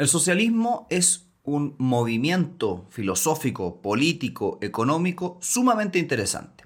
[0.00, 6.64] El socialismo es un movimiento filosófico, político, económico sumamente interesante.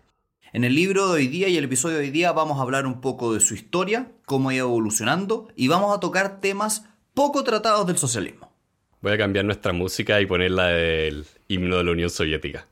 [0.53, 2.86] En el libro de hoy día y el episodio de hoy día vamos a hablar
[2.86, 7.42] un poco de su historia, cómo ha ido evolucionando y vamos a tocar temas poco
[7.42, 8.52] tratados del socialismo.
[9.00, 12.69] Voy a cambiar nuestra música y ponerla del himno de la Unión Soviética.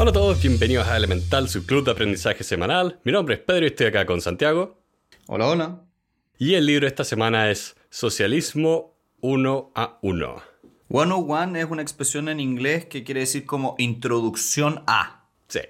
[0.00, 3.00] Hola a todos, bienvenidos a Elemental, su club de aprendizaje semanal.
[3.02, 4.78] Mi nombre es Pedro y estoy acá con Santiago.
[5.26, 5.80] Hola, hola.
[6.38, 10.42] Y el libro de esta semana es Socialismo 1 a 1.
[10.88, 15.24] 101 es una expresión en inglés que quiere decir como introducción a.
[15.48, 15.62] Sí.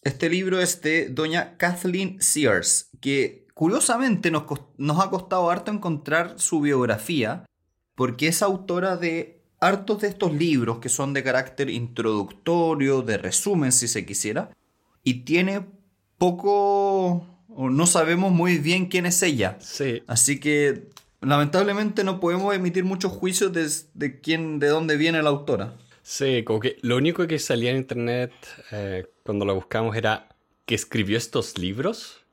[0.00, 4.44] Este libro es de doña Kathleen Sears, que curiosamente nos,
[4.78, 7.44] nos ha costado harto encontrar su biografía,
[7.96, 13.70] porque es autora de hartos de estos libros que son de carácter introductorio, de resumen
[13.70, 14.50] si se quisiera,
[15.04, 15.64] y tiene
[16.18, 19.56] poco, o no sabemos muy bien quién es ella.
[19.60, 20.02] Sí.
[20.08, 20.88] Así que
[21.20, 25.76] lamentablemente no podemos emitir muchos juicios de, quién, de dónde viene la autora.
[26.02, 28.32] Sí, como que lo único que salía en internet
[28.72, 30.28] eh, cuando la buscamos era
[30.66, 32.24] que escribió estos libros.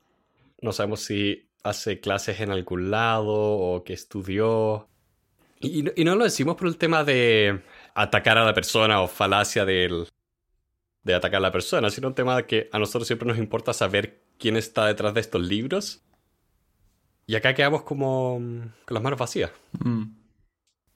[0.60, 4.89] No sabemos si hace clases en algún lado o que estudió.
[5.60, 7.62] Y, no lo decimos por el tema de
[7.94, 10.08] atacar a la persona o falacia del,
[11.02, 13.74] de atacar a la persona, sino un tema de que a nosotros siempre nos importa
[13.74, 16.02] saber quién está detrás de estos libros.
[17.26, 19.52] Y acá quedamos como mm, con las manos vacías.
[19.84, 20.04] Mm.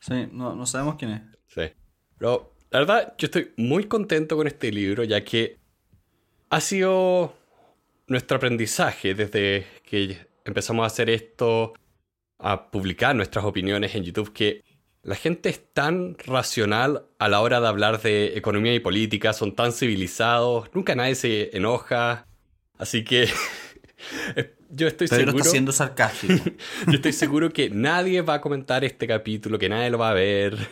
[0.01, 1.23] Sí, no, no sabemos quién es.
[1.47, 1.75] Sí.
[2.17, 5.59] Pero la verdad, yo estoy muy contento con este libro, ya que
[6.49, 7.37] ha sido
[8.07, 11.75] nuestro aprendizaje desde que empezamos a hacer esto
[12.45, 14.63] a publicar nuestras opiniones en YouTube que
[15.03, 19.55] la gente es tan racional a la hora de hablar de economía y política, son
[19.55, 22.27] tan civilizados, nunca nadie se enoja.
[22.77, 23.29] Así que
[24.71, 25.39] yo estoy Pedro seguro.
[25.39, 26.35] está siendo sarcástico.
[26.87, 30.15] yo estoy seguro que nadie va a comentar este capítulo, que nadie lo va a
[30.15, 30.69] ver.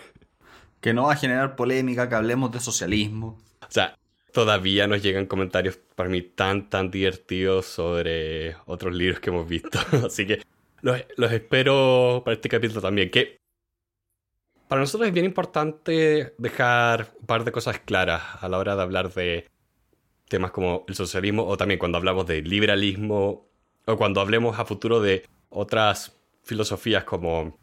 [0.82, 3.38] Que no va a generar polémica, que hablemos de socialismo.
[3.62, 3.96] O sea,
[4.34, 9.78] todavía nos llegan comentarios para mí tan, tan divertidos sobre otros libros que hemos visto.
[10.06, 10.42] Así que
[10.82, 13.10] los, espero para este capítulo también.
[13.10, 13.40] Que
[14.68, 18.82] para nosotros es bien importante dejar un par de cosas claras a la hora de
[18.82, 19.48] hablar de
[20.28, 23.46] temas como el socialismo o también cuando hablamos de liberalismo
[23.84, 27.58] o cuando hablemos a futuro de otras filosofías como,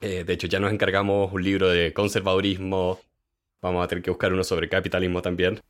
[0.00, 3.00] eh, de hecho ya nos encargamos un libro de conservadurismo,
[3.60, 5.60] vamos a tener que buscar uno sobre capitalismo también,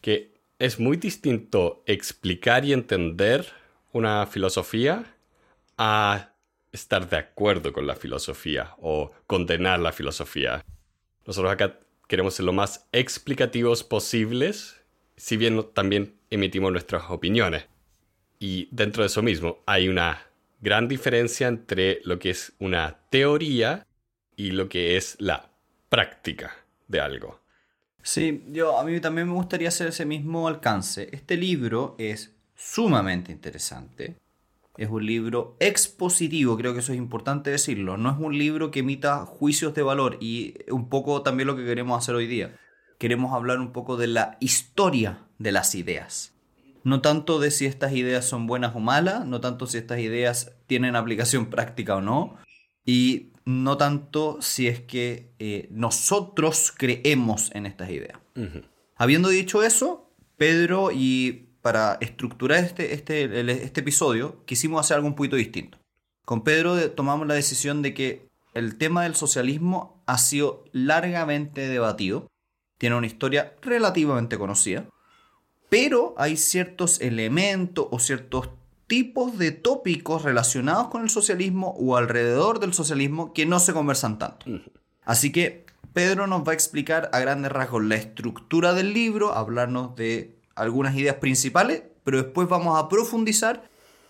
[0.00, 3.46] que es muy distinto explicar y entender
[3.92, 5.04] una filosofía
[5.82, 6.34] a
[6.72, 10.62] estar de acuerdo con la filosofía o condenar la filosofía.
[11.26, 14.78] Nosotros acá queremos ser lo más explicativos posibles,
[15.16, 17.64] si bien también emitimos nuestras opiniones.
[18.38, 20.22] Y dentro de eso mismo hay una
[20.60, 23.86] gran diferencia entre lo que es una teoría
[24.36, 25.50] y lo que es la
[25.88, 26.54] práctica
[26.88, 27.40] de algo.
[28.02, 31.08] Sí, yo a mí también me gustaría hacer ese mismo alcance.
[31.10, 34.16] Este libro es sumamente interesante
[34.76, 37.96] es un libro expositivo, creo que eso es importante decirlo.
[37.96, 41.64] No es un libro que emita juicios de valor y un poco también lo que
[41.64, 42.56] queremos hacer hoy día.
[42.98, 46.34] Queremos hablar un poco de la historia de las ideas.
[46.82, 50.52] No tanto de si estas ideas son buenas o malas, no tanto si estas ideas
[50.66, 52.36] tienen aplicación práctica o no,
[52.84, 58.18] y no tanto si es que eh, nosotros creemos en estas ideas.
[58.96, 65.14] Habiendo dicho eso, Pedro y para estructurar este, este, este episodio, quisimos hacer algo un
[65.14, 65.78] poquito distinto.
[66.24, 72.26] Con Pedro tomamos la decisión de que el tema del socialismo ha sido largamente debatido,
[72.78, 74.86] tiene una historia relativamente conocida,
[75.68, 78.50] pero hay ciertos elementos o ciertos
[78.86, 84.18] tipos de tópicos relacionados con el socialismo o alrededor del socialismo que no se conversan
[84.18, 84.46] tanto.
[85.04, 89.94] Así que Pedro nos va a explicar a grandes rasgos la estructura del libro, hablarnos
[89.94, 93.68] de algunas ideas principales, pero después vamos a profundizar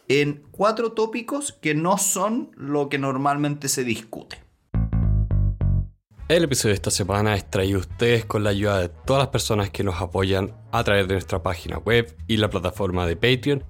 [0.08, 4.38] en cuatro tópicos que no son lo que normalmente se discute.
[6.29, 9.29] El episodio de esta semana es traído a ustedes con la ayuda de todas las
[9.31, 13.64] personas que nos apoyan a través de nuestra página web y la plataforma de Patreon.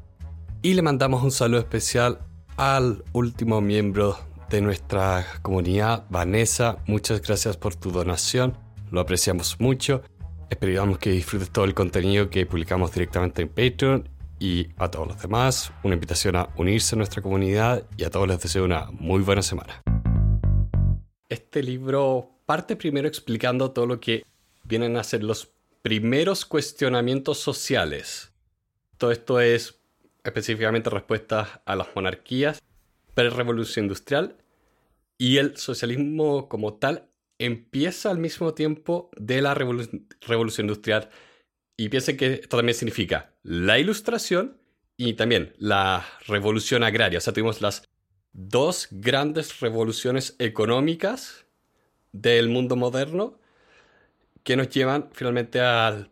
[0.62, 2.18] Y le mandamos un saludo especial
[2.58, 4.18] al último miembro
[4.50, 6.78] de nuestra comunidad, Vanessa.
[6.86, 8.58] Muchas gracias por tu donación,
[8.90, 10.02] lo apreciamos mucho.
[10.50, 14.08] Esperamos que disfrutes todo el contenido que publicamos directamente en Patreon
[14.40, 18.26] y a todos los demás una invitación a unirse a nuestra comunidad y a todos
[18.26, 19.80] les deseo una muy buena semana.
[21.28, 24.24] este libro parte primero explicando todo lo que
[24.64, 25.52] vienen a ser los
[25.82, 28.32] primeros cuestionamientos sociales.
[28.98, 29.80] Todo esto es
[30.24, 32.60] específicamente respuestas a las monarquías,
[33.14, 34.36] pre-revolución industrial
[35.16, 37.09] y el socialismo como tal
[37.40, 41.10] empieza al mismo tiempo de la revolución industrial
[41.76, 44.58] y piensen que esto también significa la ilustración
[44.98, 47.18] y también la revolución agraria.
[47.18, 47.82] O sea, tuvimos las
[48.32, 51.46] dos grandes revoluciones económicas
[52.12, 53.40] del mundo moderno
[54.44, 56.10] que nos llevan finalmente al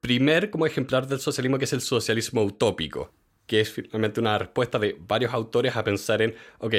[0.00, 3.12] primer como ejemplar del socialismo que es el socialismo utópico,
[3.46, 6.74] que es finalmente una respuesta de varios autores a pensar en, ok,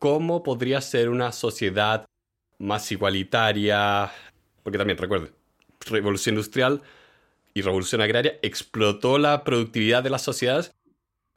[0.00, 2.06] ¿cómo podría ser una sociedad
[2.58, 4.10] más igualitaria?
[4.62, 5.32] Porque también, recuerden,
[5.88, 6.82] revolución industrial
[7.54, 10.74] y revolución agraria explotó la productividad de las sociedades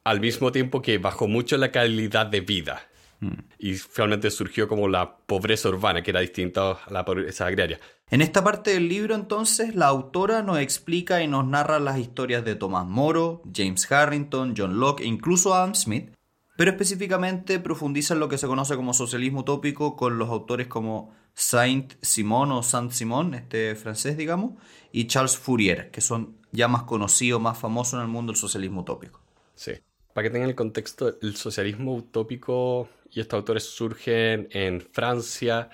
[0.03, 2.81] al mismo tiempo que bajó mucho la calidad de vida.
[3.19, 3.33] Mm.
[3.57, 7.79] Y finalmente surgió como la pobreza urbana, que era distinta a la pobreza agraria.
[8.09, 12.43] En esta parte del libro, entonces, la autora nos explica y nos narra las historias
[12.43, 16.11] de Tomás Moro, James Harrington, John Locke e incluso Adam Smith,
[16.59, 21.15] pero específicamente profundiza en lo que se conoce como socialismo utópico con los autores como
[21.33, 24.61] Saint-Simon o Saint-Simon, este francés, digamos,
[24.91, 28.81] y Charles Fourier, que son ya más conocidos, más famosos en el mundo del socialismo
[28.81, 29.21] utópico.
[29.55, 29.71] Sí.
[30.13, 35.69] Para que tengan el contexto, el socialismo utópico y estos autores surgen en Francia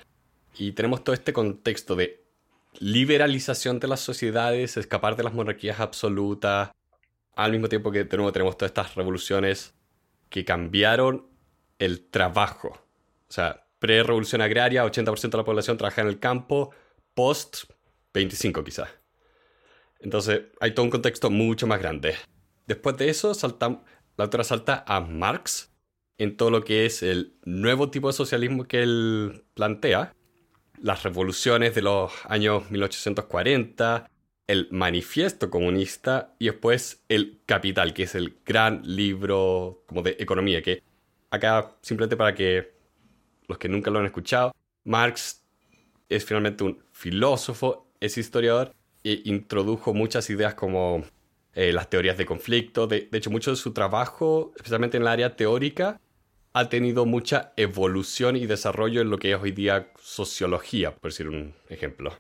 [0.56, 2.24] y tenemos todo este contexto de
[2.78, 6.70] liberalización de las sociedades, escapar de las monarquías absolutas,
[7.36, 9.75] al mismo tiempo que de nuevo tenemos todas estas revoluciones
[10.36, 11.30] que cambiaron
[11.80, 12.68] el trabajo.
[13.30, 16.72] O sea, pre-revolución agraria, 80% de la población trabaja en el campo,
[17.14, 17.72] post
[18.14, 18.90] 25 quizás.
[19.98, 22.16] Entonces hay todo un contexto mucho más grande.
[22.68, 23.32] Después de eso,
[24.18, 25.72] la autora salta a Marx
[26.18, 30.14] en todo lo que es el nuevo tipo de socialismo que él plantea,
[30.82, 34.12] las revoluciones de los años 1840,
[34.48, 40.62] el manifiesto comunista y después el Capital, que es el gran libro como de economía,
[40.62, 40.84] que
[41.32, 42.74] acá simplemente para que
[43.48, 44.54] los que nunca lo han escuchado,
[44.84, 45.44] Marx
[46.10, 51.04] es finalmente un filósofo, es historiador e introdujo muchas ideas como
[51.54, 52.88] eh, las teorías de conflicto.
[52.88, 56.00] De, hecho, mucho de su trabajo, especialmente en el área teórica,
[56.54, 61.28] ha tenido mucha evolución y desarrollo en lo que es hoy día sociología, por decir
[61.28, 62.14] un ejemplo.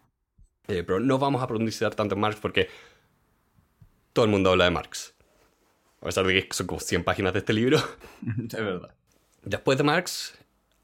[0.67, 2.69] Eh, pero no vamos a profundizar tanto en Marx porque
[4.13, 5.13] todo el mundo habla de Marx.
[6.01, 7.81] A pesar de que son como 100 páginas de este libro.
[8.21, 8.93] De verdad.
[9.43, 10.33] Después de Marx,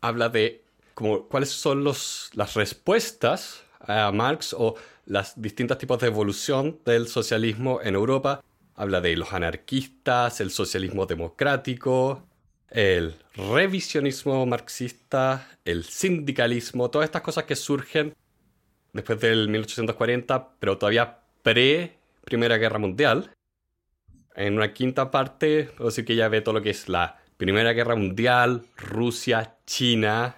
[0.02, 0.64] habla de
[0.94, 4.76] como, cuáles son los, las respuestas a Marx o
[5.06, 8.44] los distintos tipos de evolución del socialismo en Europa.
[8.76, 12.24] Habla de los anarquistas, el socialismo democrático,
[12.70, 18.14] el revisionismo marxista, el sindicalismo, todas estas cosas que surgen
[18.94, 23.32] después del 1840, pero todavía pre Primera Guerra Mundial.
[24.36, 27.74] En una quinta parte, puedo decir que ya ve todo lo que es la Primera
[27.74, 30.36] Guerra Mundial, Rusia, China,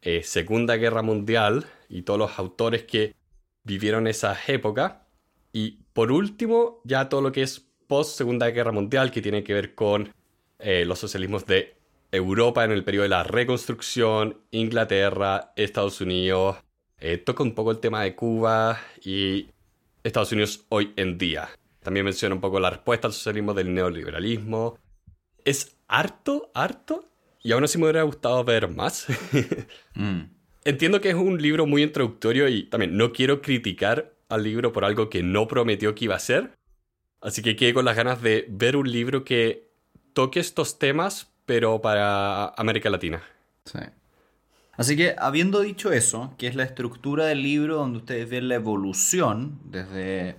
[0.00, 3.14] eh, Segunda Guerra Mundial y todos los autores que
[3.64, 5.06] vivieron esa época.
[5.52, 9.54] Y por último, ya todo lo que es post Segunda Guerra Mundial, que tiene que
[9.54, 10.12] ver con
[10.58, 11.76] eh, los socialismos de
[12.12, 16.56] Europa en el periodo de la reconstrucción, Inglaterra, Estados Unidos.
[17.00, 19.48] Eh, toca un poco el tema de Cuba y
[20.02, 21.48] Estados Unidos hoy en día.
[21.82, 24.78] También menciona un poco la respuesta al socialismo del neoliberalismo.
[25.44, 27.08] Es harto, harto.
[27.42, 29.06] Y aún así me hubiera gustado ver más.
[29.94, 30.36] Mm
[30.66, 34.84] entiendo que es un libro muy introductorio y también no quiero criticar al libro por
[34.84, 36.50] algo que no prometió que iba a ser.
[37.20, 39.70] Así que quedé con las ganas de ver un libro que
[40.12, 43.22] toque estos temas, pero para América Latina.
[43.64, 43.78] Sí.
[44.76, 48.56] Así que, habiendo dicho eso, que es la estructura del libro donde ustedes ven la
[48.56, 50.36] evolución desde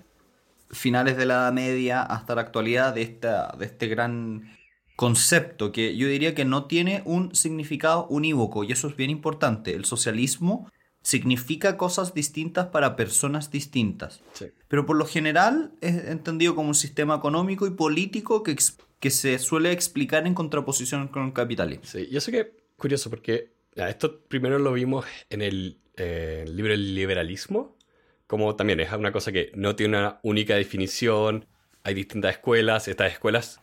[0.69, 4.57] finales de la Edad Media hasta la actualidad de, esta, de este gran
[4.95, 9.73] concepto que yo diría que no tiene un significado unívoco y eso es bien importante.
[9.73, 10.69] El socialismo
[11.01, 14.21] significa cosas distintas para personas distintas.
[14.67, 18.57] Pero por lo general es entendido como un sistema económico y político que,
[18.99, 21.85] que se suele explicar en contraposición con el capitalismo.
[21.85, 26.95] Sí, yo sé que curioso porque esto primero lo vimos en el eh, libro El
[26.95, 27.77] liberalismo,
[28.25, 31.45] como también es una cosa que no tiene una única definición,
[31.83, 33.61] hay distintas escuelas, estas escuelas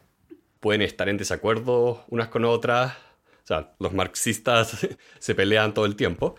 [0.60, 2.94] pueden estar en desacuerdo unas con otras.
[2.94, 4.86] O sea, los marxistas
[5.18, 6.36] se pelean todo el tiempo.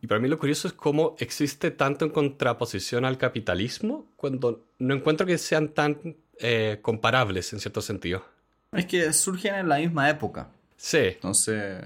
[0.00, 4.94] Y para mí lo curioso es cómo existe tanto en contraposición al capitalismo cuando no
[4.94, 8.24] encuentro que sean tan eh, comparables en cierto sentido.
[8.72, 10.48] Es que surgen en la misma época.
[10.78, 10.98] Sí.
[10.98, 11.84] Entonces,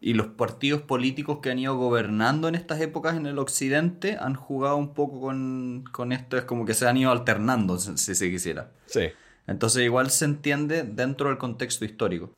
[0.00, 4.34] y los partidos políticos que han ido gobernando en estas épocas en el occidente han
[4.34, 8.30] jugado un poco con, con esto, es como que se han ido alternando, si se
[8.30, 8.72] quisiera.
[8.86, 9.08] Sí.
[9.46, 12.32] Entonces igual se entiende dentro del contexto histórico.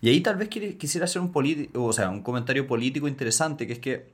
[0.00, 1.32] Y ahí tal vez quisiera hacer un,
[1.74, 4.12] o sea, un comentario político interesante, que es que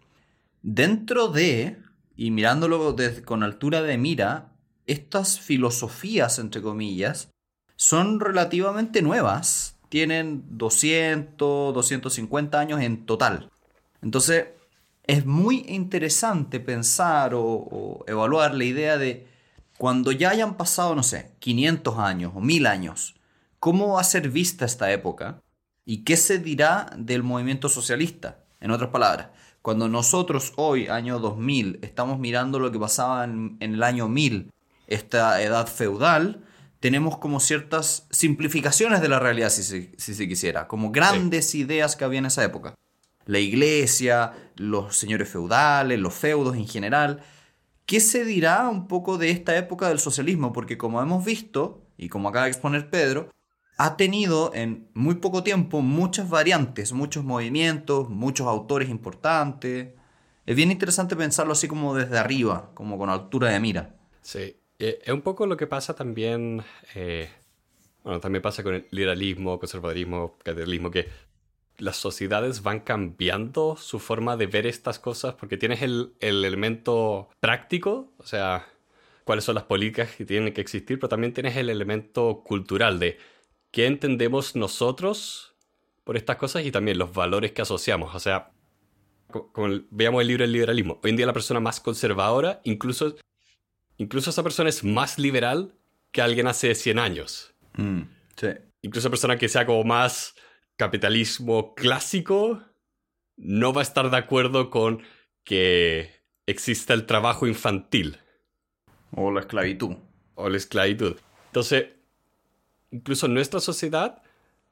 [0.62, 1.78] dentro de,
[2.16, 4.52] y mirándolo con altura de mira,
[4.87, 7.30] estas filosofías, entre comillas,
[7.76, 9.74] son relativamente nuevas.
[9.94, 13.48] Tienen 200, 250 años en total.
[14.02, 14.46] Entonces,
[15.04, 19.28] es muy interesante pensar o, evaluar la idea de
[19.78, 23.14] cuando ya hayan pasado, no sé, 500 años o 1000 años,
[23.60, 25.40] ¿cómo va a ser vista esta época?
[25.84, 28.38] ¿Y qué se dirá del movimiento socialista?
[28.60, 29.28] En otras palabras,
[29.62, 34.50] cuando nosotros hoy, año 2000, estamos mirando lo que pasaba en, el año 1000,
[34.88, 36.42] esta edad feudal,
[36.84, 39.62] tenemos como ciertas simplificaciones de la realidad, si
[39.96, 42.74] se, quisiera, como grandes ideas que había en esa época.
[43.24, 47.24] La iglesia, los señores feudales, los feudos en general.
[47.86, 50.52] ¿Qué se dirá un poco de esta época del socialismo?
[50.52, 53.30] Porque como hemos visto, y como acaba de exponer Pedro,
[53.78, 59.94] ha tenido en muy poco tiempo muchas variantes, muchos movimientos, muchos autores importantes.
[60.44, 63.94] Es bien interesante pensarlo así como desde arriba, como con altura de mira.
[64.20, 66.62] Sí, eh, es un poco lo que pasa también,
[66.95, 67.28] eh,
[68.02, 71.09] bueno, también pasa con el liberalismo, conservadurismo, capitalismo, que
[71.78, 77.28] las sociedades van cambiando su forma de ver estas cosas porque tienes el, el elemento
[77.40, 78.66] práctico, o sea,
[79.25, 83.19] cuáles son las políticas que tienen que existir, pero también tienes el elemento cultural de
[83.71, 85.54] qué entendemos nosotros
[86.04, 88.14] por estas cosas y también los valores que asociamos.
[88.14, 88.52] O sea,
[89.90, 91.00] veamos el libro del liberalismo.
[91.02, 93.16] Hoy en día la persona más conservadora, incluso,
[93.96, 95.74] incluso esa persona es más liberal
[96.12, 97.54] que alguien hace 100 años.
[97.76, 98.02] Mm,
[98.36, 98.48] sí.
[98.82, 100.34] Incluso persona que sea como más
[100.76, 102.62] capitalismo clásico,
[103.36, 105.02] no va a estar de acuerdo con
[105.44, 106.10] que
[106.46, 108.18] exista el trabajo infantil.
[109.12, 109.96] O la esclavitud.
[110.34, 111.16] O la esclavitud.
[111.46, 111.86] Entonces,
[112.90, 114.22] incluso nuestra sociedad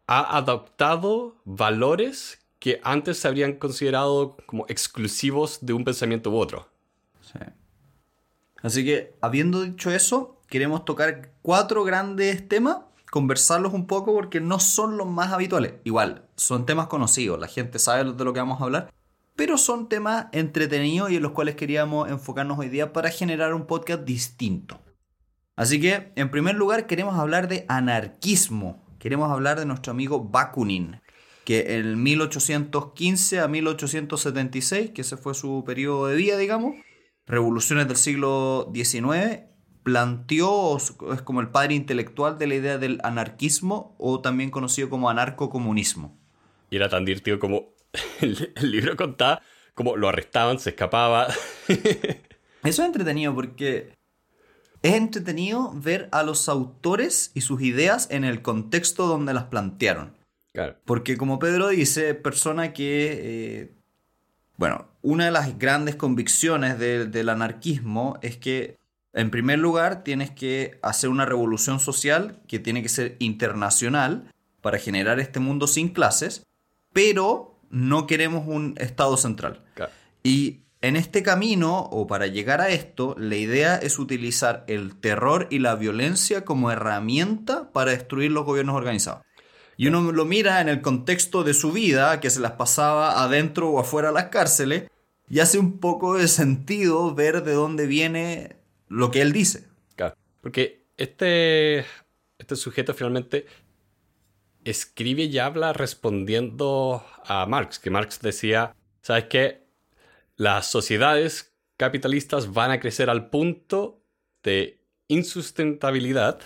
[0.07, 6.69] ha adoptado valores que antes se habrían considerado como exclusivos de un pensamiento u otro.
[7.21, 7.38] Sí.
[8.62, 12.78] Así que, habiendo dicho eso, queremos tocar cuatro grandes temas,
[13.11, 15.75] conversarlos un poco porque no son los más habituales.
[15.85, 18.92] Igual, son temas conocidos, la gente sabe de lo que vamos a hablar,
[19.35, 23.66] pero son temas entretenidos y en los cuales queríamos enfocarnos hoy día para generar un
[23.66, 24.81] podcast distinto.
[25.57, 28.83] Así que, en primer lugar, queremos hablar de anarquismo.
[28.99, 31.00] Queremos hablar de nuestro amigo Bakunin,
[31.45, 36.76] que en 1815 a 1876, que ese fue su periodo de vida, digamos,
[37.26, 39.43] revoluciones del siglo XIX,
[39.83, 45.11] planteó, es como el padre intelectual de la idea del anarquismo o también conocido como
[45.11, 46.19] anarcocomunismo.
[46.71, 47.75] Y era tan divertido como
[48.21, 49.43] el, el libro contaba,
[49.75, 51.29] como lo arrestaban, se escapaba.
[51.69, 52.19] Eso
[52.62, 53.95] es entretenido porque
[54.83, 60.17] es entretenido ver a los autores y sus ideas en el contexto donde las plantearon.
[60.85, 63.21] Porque como Pedro dice, persona que...
[63.23, 63.75] Eh,
[64.57, 68.79] bueno, una de las grandes convicciones del anarquismo es que,
[69.13, 74.79] en primer lugar, tienes que hacer una revolución social que tiene que ser internacional para
[74.79, 76.47] generar este mundo sin clases,
[76.93, 79.65] pero no queremos un Estado central.
[80.23, 85.49] Y en este camino, o para llegar a esto, la idea es utilizar el terror
[85.51, 89.23] y la violencia como herramienta para destruir los gobiernos organizados.
[89.83, 93.69] Y uno lo mira en el contexto de su vida, que se las pasaba adentro
[93.69, 94.89] o afuera de las cárceles,
[95.29, 99.67] y hace un poco de sentido ver de dónde viene lo que él dice.
[99.97, 101.81] Claro, porque este,
[102.39, 103.47] este sujeto finalmente
[104.62, 109.67] escribe y habla respondiendo a Marx, que Marx decía, ¿sabes qué?
[110.37, 114.01] las sociedades capitalistas van a crecer al punto
[114.45, 116.41] de insustentabilidad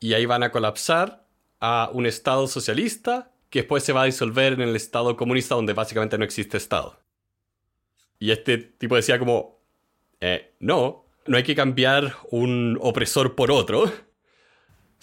[0.00, 1.17] y ahí van a colapsar
[1.60, 5.72] a un Estado socialista que después se va a disolver en el Estado comunista donde
[5.72, 6.98] básicamente no existe Estado.
[8.18, 9.60] Y este tipo decía como,
[10.20, 13.90] eh, no, no hay que cambiar un opresor por otro.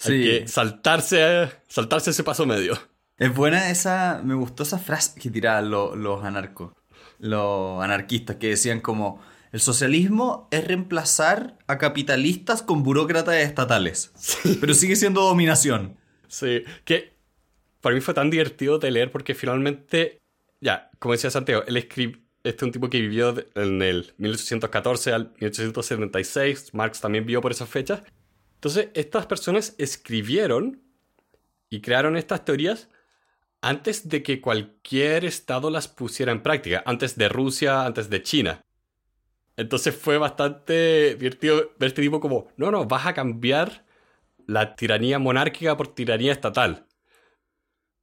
[0.04, 2.78] Hay que saltarse, saltarse ese paso medio.
[3.16, 6.72] Es buena esa, me gustó esa frase que tiraban los anarcos
[7.18, 9.20] los anarquistas que decían como
[9.52, 14.12] el socialismo es reemplazar a capitalistas con burócratas estatales,
[14.60, 15.96] pero sigue siendo dominación.
[16.28, 17.14] Sí, que
[17.80, 20.20] para mí fue tan divertido de leer porque finalmente,
[20.60, 25.12] ya, como decía Santiago, él escribe, este es un tipo que vivió en el 1814
[25.12, 28.02] al 1876, Marx también vivió por esas fechas.
[28.54, 30.82] Entonces, estas personas escribieron
[31.70, 32.88] y crearon estas teorías
[33.60, 38.62] antes de que cualquier estado las pusiera en práctica, antes de Rusia, antes de China.
[39.56, 43.85] Entonces fue bastante divertido ver este tipo como, no, no, vas a cambiar
[44.46, 46.86] la tiranía monárquica por tiranía estatal.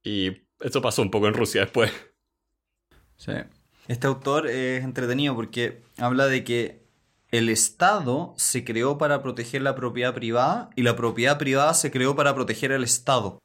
[0.02, 1.92] Y eso pasó un poco en Rusia después.
[3.16, 3.32] Sí.
[3.88, 6.84] Este autor es entretenido porque habla de que
[7.30, 12.14] el Estado se creó para proteger la propiedad privada y la propiedad privada se creó
[12.14, 13.40] para proteger al Estado.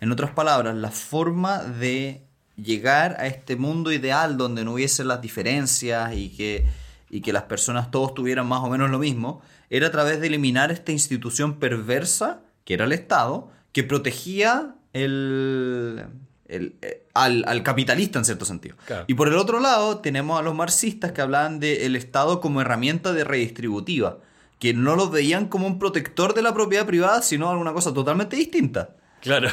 [0.00, 5.20] En otras palabras, la forma de llegar a este mundo ideal donde no hubiese las
[5.20, 6.66] diferencias y que,
[7.08, 9.42] y que las personas todos tuvieran más o menos lo mismo,
[9.72, 16.04] era a través de eliminar esta institución perversa, que era el Estado, que protegía el,
[16.46, 18.76] eh, al, capitalista en cierto sentido.
[19.06, 23.14] Y por el otro lado tenemos a los marxistas que hablaban del Estado como herramienta
[23.14, 24.18] de redistributiva,
[24.58, 28.36] que no lo veían como un protector de la propiedad privada, sino alguna cosa totalmente
[28.36, 28.94] distinta.
[29.22, 29.48] Claro.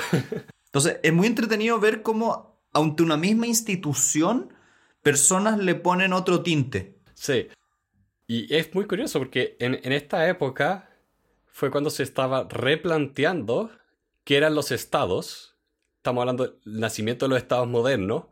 [0.66, 4.54] Entonces es muy entretenido ver cómo ante una misma institución
[5.02, 7.00] personas le ponen otro tinte.
[7.14, 7.48] Sí.
[8.30, 10.90] Y es muy curioso porque en, en esta época
[11.48, 13.72] fue cuando se estaba replanteando
[14.24, 15.50] qué eran los estados
[16.00, 18.26] estamos hablando del nacimiento de los estados modernos,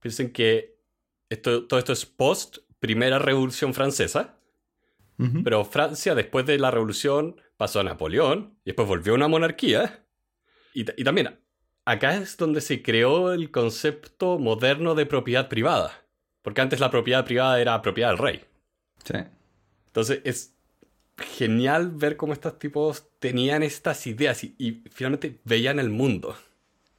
[0.00, 0.78] piensen que
[1.30, 4.36] esto, todo esto es post Primera Revolución Francesa.
[5.42, 10.06] Pero Francia, después de la revolución, pasó a Napoleón y después volvió a una monarquía.
[10.72, 11.40] Y, también,
[11.84, 16.06] acá es donde se creó el concepto moderno de propiedad privada.
[16.40, 18.44] Porque antes la propiedad privada era propiedad del rey.
[19.08, 19.14] Sí.
[19.86, 20.54] Entonces es
[21.16, 26.36] genial ver cómo estos tipos tenían estas ideas y finalmente veían el mundo.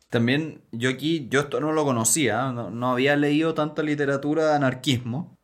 [0.10, 5.38] También yo aquí, yo esto no lo conocía, no, había leído tanta literatura de anarquismo.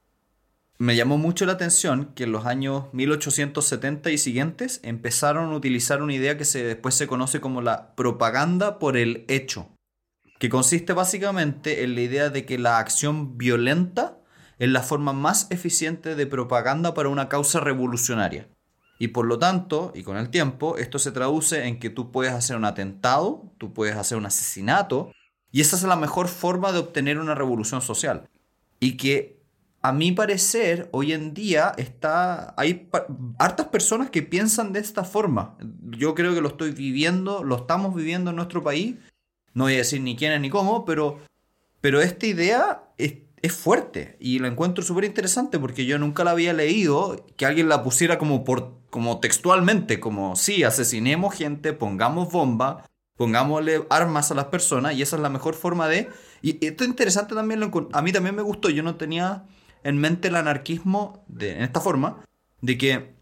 [0.79, 6.01] Me llamó mucho la atención que en los años 1870 y siguientes empezaron a utilizar
[6.01, 9.69] una idea que se, después se conoce como la propaganda por el hecho,
[10.39, 14.17] que consiste básicamente en la idea de que la acción violenta
[14.59, 18.47] es la forma más eficiente de propaganda para una causa revolucionaria.
[18.97, 22.34] Y por lo tanto, y con el tiempo, esto se traduce en que tú puedes
[22.34, 25.12] hacer un atentado, tú puedes hacer un asesinato,
[25.51, 28.30] y esa es la mejor forma de obtener una revolución social.
[28.80, 29.41] Y que,
[29.82, 32.89] a mi parecer, hoy en día está, hay
[33.38, 35.58] hartas personas que piensan de esta forma.
[35.91, 38.95] Yo creo que lo estoy viviendo, lo estamos viviendo en nuestro país.
[39.53, 41.19] No voy a decir ni quién ni cómo, pero,
[41.82, 46.32] pero esta idea es es fuerte y la encuentro súper interesante porque yo nunca la
[46.32, 52.32] había leído, que alguien la pusiera como, por, como textualmente, como sí, asesinemos gente, pongamos
[52.32, 52.86] bomba,
[53.17, 56.10] pongámosle armas a las personas y esa es la mejor forma de...
[56.41, 57.62] Y esto es interesante también,
[57.93, 59.45] a mí también me gustó, yo no tenía
[59.84, 62.24] en mente el anarquismo de, en esta forma,
[62.62, 63.15] de que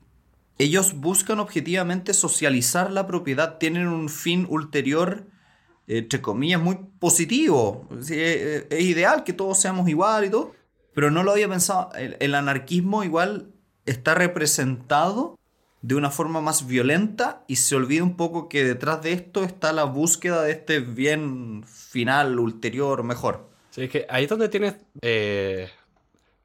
[0.58, 5.28] ellos buscan objetivamente socializar la propiedad, tienen un fin ulterior
[5.88, 7.88] entre comillas, muy positivo.
[8.00, 10.54] Es, ideal que todos seamos igual y todo,
[10.93, 11.89] pero no lo había pensado.
[11.93, 13.52] El, anarquismo igual
[13.86, 15.38] está representado
[15.82, 19.74] de una forma más violenta y se olvida un poco que detrás de esto está
[19.74, 23.50] la búsqueda de este bien final, ulterior, mejor.
[23.72, 25.69] Sí, es que ahí es donde tienes, eh,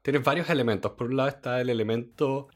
[0.01, 0.91] tienes varios elementos.
[0.91, 2.49] Por un lado está el elemento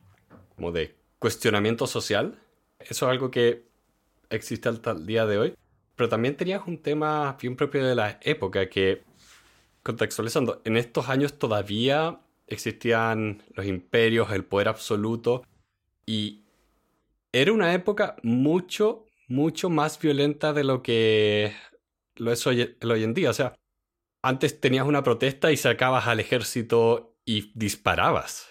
[0.55, 2.37] como de cuestionamiento social.
[2.79, 3.65] Eso es algo que
[4.29, 5.55] existe hasta el día de hoy.
[5.95, 9.03] Pero también tenías un tema bien propio de la época que,
[9.83, 15.43] contextualizando, en estos años todavía existían los imperios, el poder absoluto,
[16.05, 16.43] y
[17.31, 21.53] era una época mucho, mucho más violenta de lo que
[22.15, 23.29] lo es hoy, en día.
[23.29, 23.55] O sea,
[24.21, 28.49] antes tenías una protesta y sacabas al ejército y disparabas.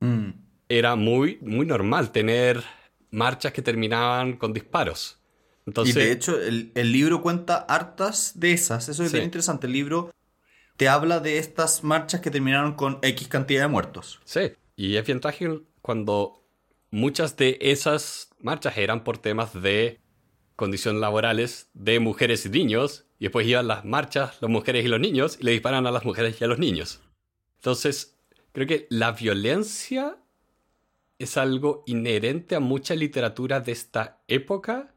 [0.00, 0.30] Mm.
[0.68, 2.62] Era muy, muy normal tener
[3.10, 5.21] marchas que terminaban con disparos
[5.66, 8.88] y de hecho, el, libro cuenta hartas de esas.
[8.88, 9.66] Eso es bien interesante.
[9.66, 10.12] El libro
[10.76, 14.20] te habla de estas marchas que terminaron con X cantidad de muertos.
[14.24, 16.44] Sí, y es bien trágico cuando
[16.90, 20.00] muchas de esas marchas eran por temas de
[20.56, 25.00] condiciones laborales de mujeres y niños, y después iban las marchas, las mujeres y los
[25.00, 27.00] niños, y le disparan a las mujeres y a los niños.
[27.56, 28.18] Entonces,
[28.52, 30.18] creo que la violencia
[31.18, 34.91] es algo inherente a mucha literatura de esta época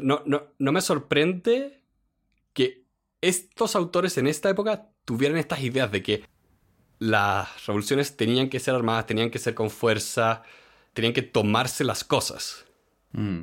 [0.00, 1.80] no, no, me sorprende
[2.52, 2.84] que
[3.20, 6.24] estos autores en esta época tuvieran estas ideas de que
[6.98, 10.42] las revoluciones tenían que ser armadas, tenían que ser con fuerza,
[10.92, 12.64] tenían que tomarse las cosas.
[13.12, 13.42] Mm.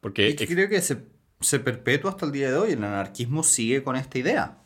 [0.00, 1.04] Porque creo que se,
[1.40, 2.72] se, perpetúa hasta el día de hoy.
[2.72, 4.58] El anarquismo sigue con esta idea.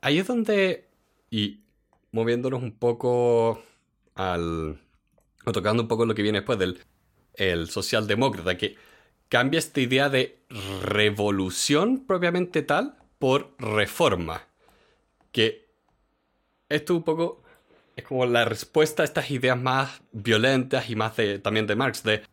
[0.00, 0.88] Ahí es donde,
[1.30, 1.60] y
[2.12, 3.62] moviéndonos un poco
[4.14, 4.80] al...
[5.44, 6.80] o tocando un poco lo que viene después del
[7.34, 8.76] el socialdemócrata, que
[9.32, 10.44] cambia esta idea de
[10.82, 14.42] revolución propiamente tal, por reforma.
[15.30, 15.70] Que
[16.68, 17.42] esto un poco
[17.96, 22.24] es como la respuesta a estas ideas más violentas y más también de Marx, de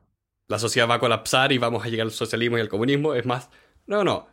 [0.49, 3.13] la sociedad va a colapsar y vamos a llegar al socialismo y al comunismo.
[3.13, 3.49] Es más,
[3.87, 4.27] no, no,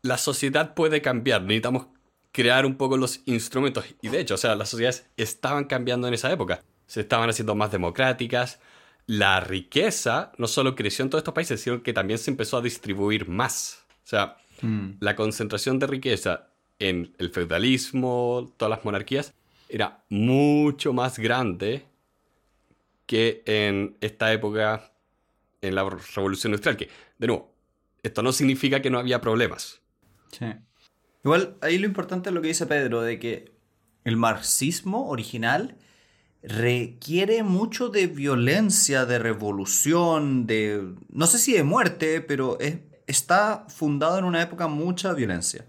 [0.00, 1.88] la sociedad puede cambiar, necesitamos
[2.32, 3.84] crear un poco los instrumentos.
[4.00, 6.62] Y de hecho, o sea, las sociedades estaban cambiando en esa época.
[6.86, 8.58] Se estaban haciendo más democráticas.
[9.10, 12.62] La riqueza no solo creció en todos estos países, sino que también se empezó a
[12.62, 13.84] distribuir más.
[14.04, 14.90] O sea, mm.
[15.00, 16.46] la concentración de riqueza
[16.78, 19.34] en el feudalismo, todas las monarquías,
[19.68, 21.86] era mucho más grande
[23.06, 24.92] que en esta época,
[25.60, 26.76] en la Revolución Industrial.
[26.76, 27.52] Que, de nuevo,
[28.04, 29.80] esto no significa que no había problemas.
[30.30, 30.46] Sí.
[31.24, 33.50] Igual, ahí lo importante es lo que dice Pedro, de que
[34.04, 35.76] el marxismo original
[36.42, 40.94] requiere mucho de violencia, de revolución, de...
[41.10, 42.58] no sé si de muerte, pero
[43.06, 45.66] está fundado en una época mucha violencia.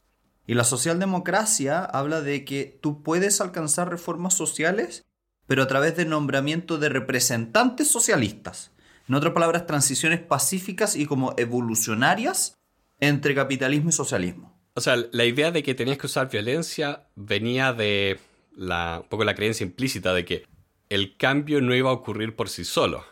[0.47, 5.03] Y la socialdemocracia habla de que tú puedes alcanzar reformas sociales,
[5.47, 8.71] pero a través del nombramiento de representantes socialistas.
[9.07, 12.55] En otras palabras, transiciones pacíficas y como evolucionarias
[12.99, 14.57] entre capitalismo y socialismo.
[14.73, 18.19] O sea, la idea de que tenías que usar violencia venía de
[18.57, 20.45] un poco la creencia implícita de que
[20.91, 23.05] el cambio no iba a ocurrir por sí solo.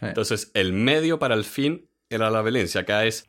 [0.00, 2.80] Entonces, el medio para el fin era la violencia.
[2.80, 3.28] Acá es,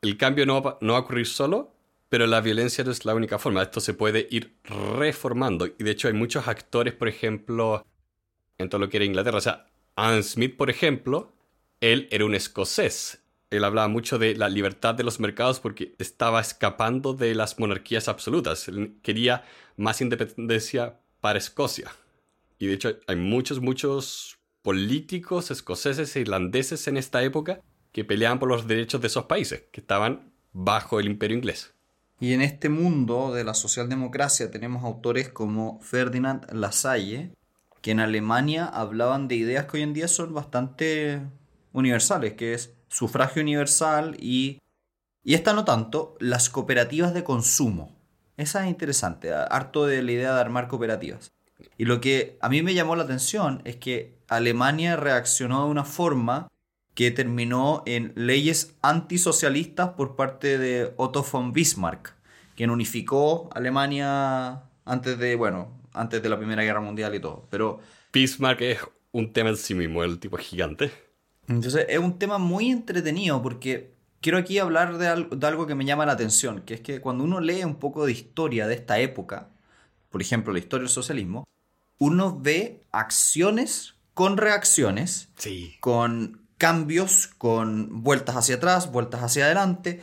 [0.00, 1.74] el cambio no va, no va a ocurrir solo,
[2.08, 3.62] pero la violencia no es la única forma.
[3.62, 5.66] Esto se puede ir reformando.
[5.66, 7.84] Y de hecho hay muchos actores, por ejemplo,
[8.56, 9.38] en todo lo que era Inglaterra.
[9.38, 9.66] O sea,
[9.96, 11.32] Anne Smith, por ejemplo,
[11.80, 16.40] él era un escocés él hablaba mucho de la libertad de los mercados porque estaba
[16.40, 18.68] escapando de las monarquías absolutas.
[18.68, 19.44] Él quería
[19.76, 21.90] más independencia para Escocia.
[22.58, 27.60] Y de hecho hay muchos, muchos políticos escoceses e irlandeses en esta época
[27.92, 31.74] que peleaban por los derechos de esos países, que estaban bajo el imperio inglés.
[32.20, 37.32] Y en este mundo de la socialdemocracia tenemos autores como Ferdinand Lasalle,
[37.80, 41.22] que en Alemania hablaban de ideas que hoy en día son bastante
[41.72, 44.60] universales, que es sufragio universal y,
[45.22, 47.96] y esta no tanto, las cooperativas de consumo.
[48.36, 51.32] Esa es interesante, harto de la idea de armar cooperativas.
[51.76, 55.84] Y lo que a mí me llamó la atención es que Alemania reaccionó de una
[55.84, 56.48] forma
[56.94, 62.14] que terminó en leyes antisocialistas por parte de Otto von Bismarck,
[62.56, 67.46] quien unificó Alemania antes de, bueno, antes de la Primera Guerra Mundial y todo.
[67.50, 67.80] Pero
[68.12, 68.78] Bismarck es
[69.12, 70.90] un tema en sí mismo, el tipo gigante.
[71.46, 76.06] Entonces es un tema muy entretenido porque quiero aquí hablar de algo, que me llama
[76.06, 79.50] la atención, que es que cuando uno lee un poco de historia de esta época,
[80.10, 81.46] por ejemplo la historia del socialismo,
[81.98, 85.28] uno ve acciones con reacciones,
[85.80, 90.02] con cambios, con vueltas hacia atrás, vueltas hacia adelante.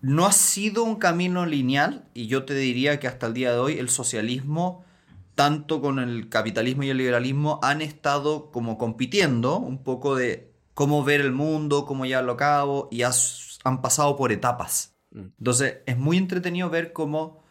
[0.00, 3.58] No ha sido un camino lineal y yo te diría que hasta el día de
[3.58, 4.84] hoy el socialismo,
[5.34, 11.02] tanto con el capitalismo y el liberalismo, han estado como compitiendo un poco de cómo
[11.02, 14.94] ver el mundo, cómo llevarlo a cabo y han pasado por etapas.
[15.10, 15.26] Mm.
[15.38, 17.42] Entonces es muy entretenido ver cómo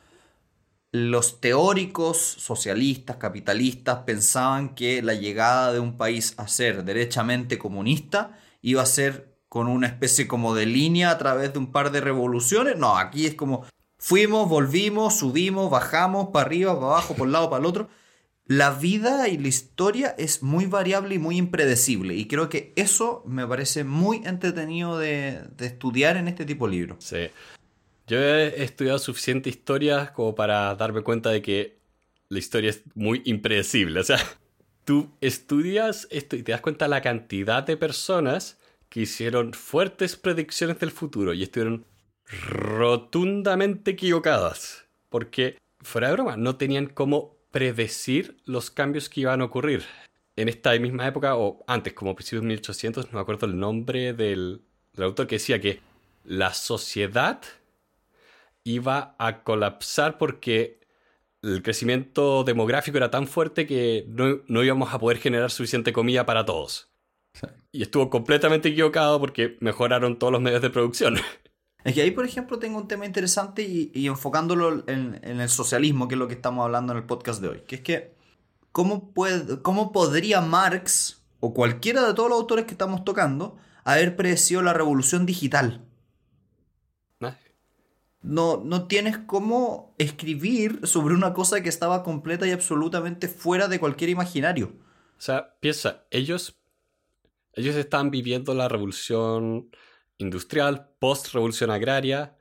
[0.96, 8.38] los teóricos socialistas, capitalistas, pensaban que la llegada de un país a ser derechamente comunista
[8.62, 12.02] iba a ser con una especie como de línea a través de un par de
[12.02, 12.78] revoluciones.
[12.78, 13.66] No, aquí es como
[13.98, 17.90] fuimos, volvimos, subimos, bajamos, para arriba, para abajo, por un lado, para el otro
[18.48, 22.16] la vida y la historia es muy variable y muy impredecible.
[22.16, 27.04] Y creo que eso me parece muy entretenido de, estudiar en este tipo de libros.
[27.04, 27.28] Sí.
[28.08, 31.78] Yo he estudiado suficiente historia como para darme cuenta de que
[32.30, 34.00] la historia es muy impredecible.
[34.02, 34.20] O sea,
[34.84, 40.80] tú estudias esto y te das cuenta la cantidad de personas que hicieron fuertes predicciones
[40.80, 41.86] del futuro y estuvieron
[42.50, 44.86] rotundamente equivocadas.
[45.10, 49.84] Porque, fuera de broma, no tenían cómo predecir los cambios que iban a ocurrir.
[50.36, 54.14] En esta misma época, o antes, como principios de 1800, no me acuerdo el nombre
[54.14, 54.62] del,
[54.98, 55.80] autor que decía que
[56.26, 57.42] la sociedad
[58.66, 60.82] iba a colapsar porque
[61.42, 66.46] el crecimiento demográfico era tan fuerte que no, íbamos a poder generar suficiente comida para
[66.46, 66.90] todos.
[67.72, 71.18] Y estuvo completamente equivocado porque mejoraron todos los medios de producción.
[71.84, 76.16] Es que ahí, por ejemplo, tengo un tema interesante y, enfocándolo en, el socialismo, que
[76.16, 78.16] es lo que estamos hablando en el podcast de hoy, que es que
[78.72, 84.16] ¿cómo, puede, cómo podría Marx o cualquiera de todos los autores que estamos tocando haber
[84.16, 85.85] predecido la revolución digital?
[88.26, 93.80] No, no tienes cómo escribir sobre una cosa que estaba completa y absolutamente fuera de
[93.80, 94.74] cualquier imaginario.
[95.18, 96.60] O sea, piensa, ellos,
[97.54, 99.70] ellos están viviendo la revolución
[100.18, 102.36] industrial, post-revolución agraria,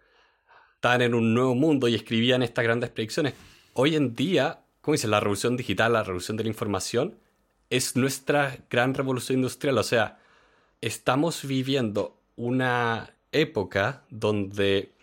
[0.76, 3.34] estaban en un nuevo mundo y escribían estas grandes predicciones.
[3.74, 5.08] Hoy en día, ¿cómo dice?
[5.08, 7.18] La revolución digital, la revolución de la información,
[7.68, 9.76] es nuestra gran revolución industrial.
[9.78, 10.18] O sea,
[10.80, 14.93] estamos viviendo una época donde,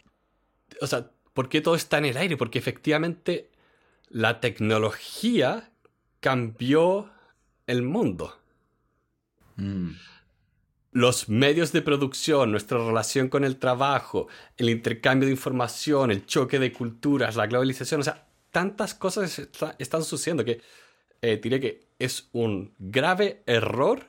[0.80, 2.38] o sea, ¿por qué todo está en el aire?
[2.38, 3.50] Porque efectivamente
[4.10, 5.72] la tecnología
[6.20, 7.10] cambió
[7.68, 8.38] el mundo.
[9.56, 9.92] Mm.
[10.94, 16.60] Los medios de producción, nuestra relación con el trabajo, el intercambio de información, el choque
[16.60, 19.48] de culturas, la globalización, o sea, tantas cosas
[19.80, 20.62] están sucediendo que
[21.22, 24.08] eh, diré que es un grave error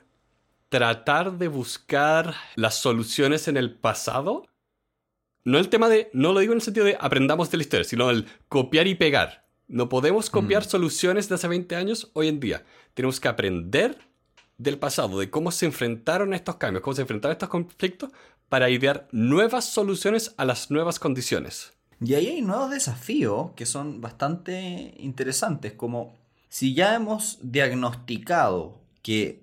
[0.69, 4.47] tratar de buscar las soluciones en el pasado.
[5.45, 7.85] No el tema de, no lo digo en el sentido de aprendamos de la historia,
[7.85, 9.47] sino el copiar y pegar.
[9.67, 10.69] No podemos copiar mm.
[10.69, 12.65] soluciones de hace 20 años hoy en día.
[12.95, 13.99] Tenemos que aprender
[14.59, 18.11] del pasado, de cómo se enfrentaron estos cambios, cómo se enfrentaron estos conflictos,
[18.49, 21.73] para idear nuevas soluciones a las nuevas condiciones.
[22.05, 29.43] Y ahí hay nuevos desafíos que son bastante interesantes, como si ya hemos diagnosticado que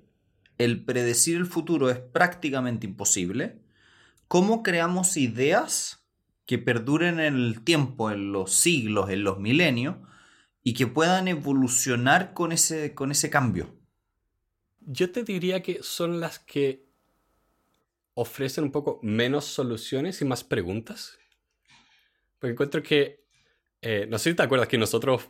[0.59, 3.57] el predecir el futuro es prácticamente imposible,
[4.29, 6.05] ¿cómo creamos ideas
[6.45, 9.97] que perduren en el tiempo, en los siglos, en los milenios,
[10.63, 13.75] y que puedan evolucionar con ese, con ese cambio?
[14.79, 16.87] Yo te diría que son las que
[18.13, 21.17] ofrecen un poco menos soluciones y más preguntas.
[22.37, 23.25] Porque encuentro que,
[23.81, 25.27] eh, no sé si te acuerdas que nosotros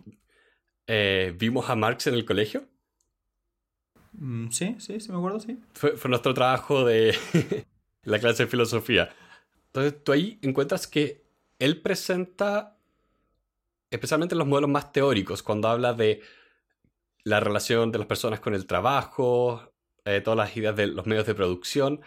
[0.88, 2.68] eh, vimos a Marx en el colegio.
[4.14, 5.60] Mm, sí, sí, sí, me acuerdo, sí.
[5.74, 7.16] Fue, nuestro trabajo de
[8.04, 9.10] la clase de filosofía.
[9.68, 11.24] Entonces tú ahí encuentras que
[11.60, 12.78] él presenta,
[13.92, 16.22] especialmente los modelos más teóricos, cuando habla de
[17.24, 19.72] la relación de las personas con el trabajo,
[20.06, 22.02] eh, todas las ideas de los medios de producción.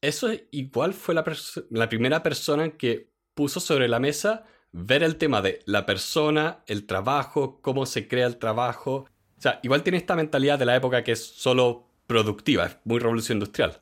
[0.00, 1.24] Eso igual fue la,
[1.70, 6.86] la primera persona que puso sobre la mesa ver el tema de la persona, el
[6.86, 9.06] trabajo, cómo se crea el trabajo.
[9.38, 12.98] O sea, igual tiene esta mentalidad de la época que es solo productiva, es muy
[12.98, 13.80] revolución industrial.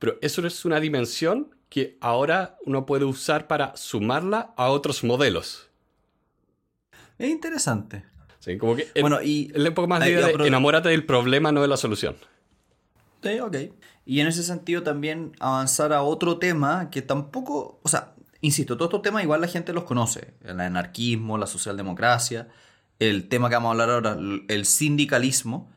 [0.00, 5.70] Pero eso es una dimensión que ahora uno puede usar para sumarla a otros modelos.
[7.18, 8.04] Es interesante.
[8.40, 11.76] Sí, como que bueno, y, un poco más de, enamórate del problema, no de la
[11.76, 12.16] solución.
[13.22, 13.56] Sí, ok.
[14.06, 18.88] Y en ese sentido también avanzar a otro tema que tampoco, o sea, insisto, todos
[18.88, 20.32] estos temas igual la gente los conoce.
[20.42, 22.48] El anarquismo, la socialdemocracia,
[22.98, 25.70] el tema que vamos a hablar ahora, el sindicalismo.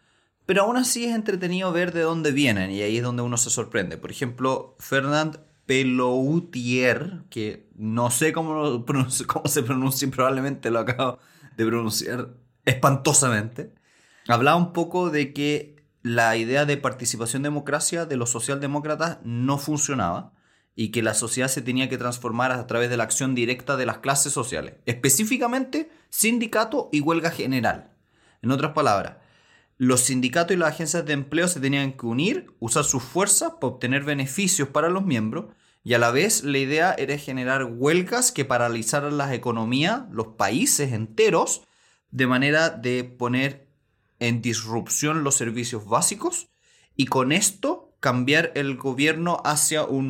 [0.46, 3.50] Pero aún así es entretenido ver de dónde vienen y ahí es donde uno se
[3.50, 3.98] sorprende.
[3.98, 11.20] Por ejemplo, Fernand Peloutier, que no sé cómo, cómo se pronuncia, probablemente lo acabo
[11.56, 12.30] de pronunciar
[12.66, 13.74] espantosamente,
[14.28, 20.34] hablaba un poco de que la idea de participación democracia de los socialdemócratas no funcionaba
[20.76, 23.86] y que la sociedad se tenía que transformar a través de la acción directa de
[23.86, 27.92] las clases sociales, específicamente sindicato y huelga general.
[28.42, 29.18] En otras palabras,
[29.78, 33.74] los sindicatos y las agencias de empleo se tenían que unir, usar sus fuerzas para
[33.74, 35.46] obtener beneficios para los miembros
[35.84, 40.94] y a la vez la idea era generar huelgas que paralizaran las economías, los países
[40.94, 41.64] enteros,
[42.10, 43.68] de manera de poner
[44.20, 46.50] en disrupción los servicios básicos
[46.96, 50.10] y con esto cambiar el gobierno hacia un,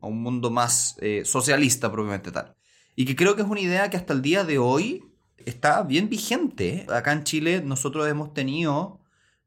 [0.00, 2.56] mundo más eh, socialista propiamente tal.
[2.96, 5.04] Y que creo que es una idea que hasta el día de hoy
[5.46, 6.86] está bien vigente.
[6.88, 9.00] Acá en Chile nosotros hemos tenido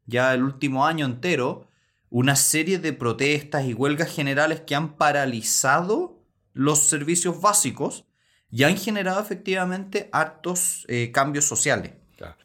[0.05, 1.67] ya el último año entero
[2.09, 6.19] una serie de protestas y huelgas generales que han paralizado
[6.53, 8.05] los servicios básicos
[8.51, 11.93] y han generado efectivamente hartos eh, cambios sociales.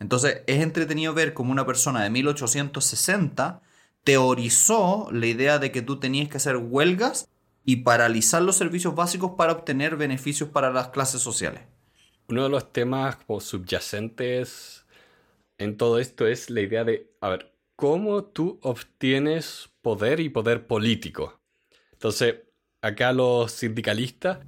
[0.01, 3.61] Entonces es entretenido ver cómo una persona de 1860
[4.05, 7.29] teorizó la idea de que tú tenías que hacer huelgas
[7.65, 11.63] y paralizar los servicios básicos para obtener beneficios para las clases sociales.
[12.31, 14.87] Uno de los temas subyacentes
[15.57, 20.67] en todo esto es la idea de, a ver, ¿cómo tú obtienes poder y poder
[20.67, 21.41] político?
[21.93, 22.37] Entonces,
[22.83, 24.41] acá los sindicalistas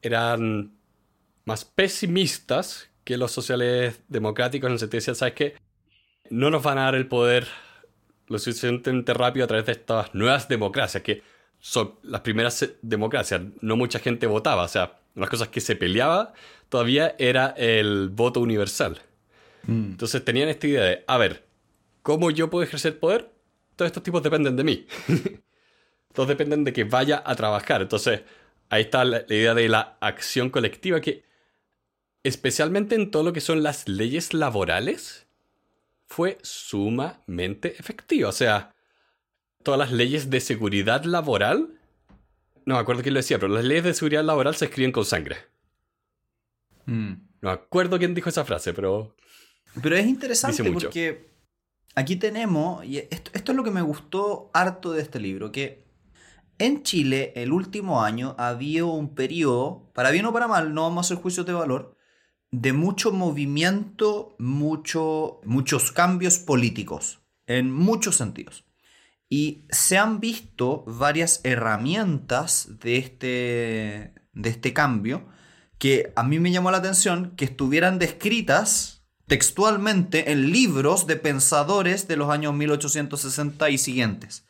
[0.00, 0.78] eran
[1.44, 5.56] más pesimistas que los sociales democráticos en el sentido de, ¿sabes qué?
[6.30, 7.48] No nos van a dar el poder
[8.28, 11.22] lo suficientemente rápido a través de estas nuevas democracias, que
[11.58, 13.40] son las primeras democracias.
[13.60, 16.32] No mucha gente votaba, o sea, las cosas que se peleaba
[16.68, 19.00] todavía era el voto universal.
[19.64, 19.90] Mm.
[19.92, 21.44] Entonces tenían esta idea de, a ver,
[22.02, 23.30] ¿cómo yo puedo ejercer poder?
[23.76, 24.86] Todos estos tipos dependen de mí.
[26.12, 27.82] Todos dependen de que vaya a trabajar.
[27.82, 28.22] Entonces,
[28.70, 31.24] ahí está la idea de la acción colectiva que
[32.22, 35.26] especialmente en todo lo que son las leyes laborales,
[36.06, 38.28] fue sumamente efectiva.
[38.28, 38.74] O sea,
[39.62, 41.77] todas las leyes de seguridad laboral
[42.68, 45.06] no me acuerdo quién lo decía, pero las leyes de seguridad laboral se escriben con
[45.06, 45.36] sangre.
[46.84, 47.12] Mm.
[47.40, 49.16] No me acuerdo quién dijo esa frase, pero...
[49.82, 51.30] Pero es interesante porque
[51.94, 55.86] aquí tenemos, y esto, esto es lo que me gustó harto de este libro, que
[56.58, 60.98] en Chile el último año había un periodo, para bien o para mal, no vamos
[60.98, 61.96] a hacer juicios de valor,
[62.50, 68.67] de mucho movimiento, mucho, muchos cambios políticos, en muchos sentidos.
[69.28, 75.26] Y se han visto varias herramientas de este, de este cambio
[75.78, 82.08] que a mí me llamó la atención que estuvieran descritas textualmente en libros de pensadores
[82.08, 84.46] de los años 1860 y siguientes.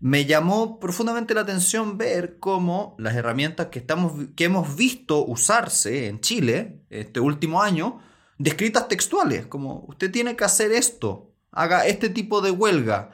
[0.00, 6.06] Me llamó profundamente la atención ver cómo las herramientas que, estamos, que hemos visto usarse
[6.06, 8.00] en Chile este último año,
[8.38, 13.10] descritas textuales, como usted tiene que hacer esto, haga este tipo de huelga,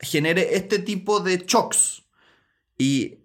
[0.00, 2.04] genere este tipo de shocks.
[2.78, 3.18] Y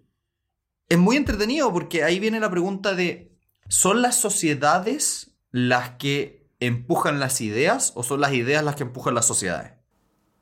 [0.88, 3.32] es muy entretenido porque ahí viene la pregunta de,
[3.68, 9.14] ¿son las sociedades las que empujan las ideas o son las ideas las que empujan
[9.14, 9.72] las sociedades?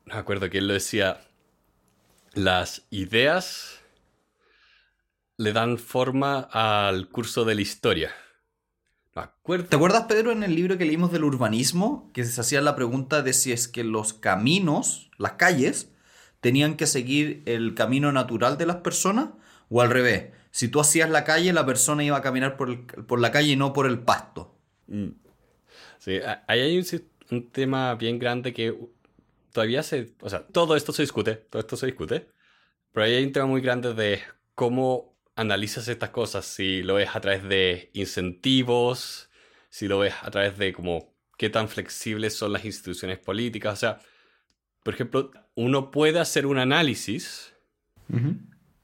[0.05, 1.21] Me acuerdo que él lo decía,
[2.33, 3.79] las ideas
[5.37, 8.11] le dan forma al curso de la historia.
[9.13, 13.21] ¿Te acuerdas, Pedro, en el libro que leímos del urbanismo, que se hacía la pregunta
[13.21, 15.91] de si es que los caminos, las calles,
[16.41, 19.29] tenían que seguir el camino natural de las personas
[19.69, 20.31] o al revés.
[20.51, 23.73] Si tú hacías la calle, la persona iba a caminar por, la calle y no
[23.73, 24.55] por el pasto.
[24.87, 25.09] Mm.
[25.99, 26.85] Sí, ahí hay
[27.29, 28.75] un, tema bien grande que
[29.51, 30.13] todavía se...
[30.21, 32.29] O sea, todo esto se discute, todo esto se discute,
[32.91, 34.21] pero ahí hay un tema muy grande de
[34.55, 39.29] cómo analizas estas cosas, si lo ves a través de incentivos,
[39.69, 43.77] si lo ves a través de como qué tan flexibles son las instituciones políticas, o
[43.77, 43.99] sea,
[44.83, 47.53] por ejemplo, uno puede hacer un análisis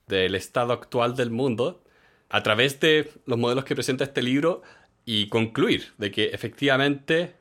[0.08, 1.84] del estado actual del mundo
[2.30, 4.62] a través de los modelos que presenta este libro
[5.06, 7.36] y concluir de que efectivamente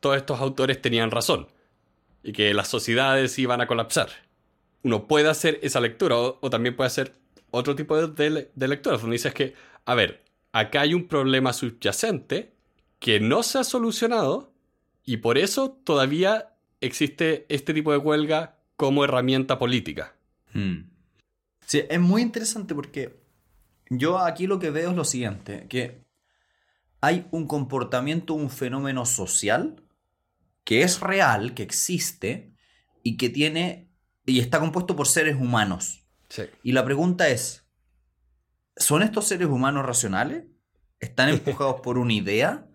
[0.00, 1.48] todos estos autores tenían razón
[2.22, 4.10] y que las sociedades iban a colapsar.
[4.82, 7.14] Uno puede hacer esa lectura o, también puede hacer
[7.50, 12.52] otro tipo de, de lecturas donde dices que, a ver, acá hay un problema subyacente
[12.98, 14.52] que no se ha solucionado
[15.04, 16.51] y por eso todavía
[16.82, 20.14] existe este tipo de huelga como herramienta política.
[20.52, 20.90] Hmm.
[21.66, 23.22] Sí, es muy interesante porque
[23.88, 26.04] yo aquí lo que veo es lo siguiente, que
[27.00, 29.82] hay un comportamiento, un fenómeno social
[30.64, 32.54] que es real, que existe
[33.02, 33.90] y que tiene
[34.26, 36.04] y está compuesto por seres humanos.
[36.62, 37.66] Y la pregunta es,
[38.76, 40.44] ¿son estos seres humanos racionales?
[41.00, 42.66] ¿Están empujados por una idea?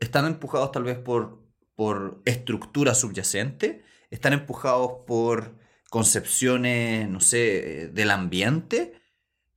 [0.00, 1.45] ¿Están empujados tal vez por
[1.76, 5.54] por estructura subyacente, están empujados por
[5.90, 8.94] concepciones, no sé, del ambiente,